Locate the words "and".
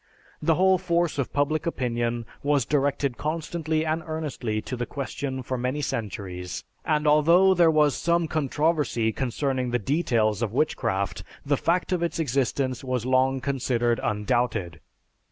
3.85-4.01, 6.83-7.05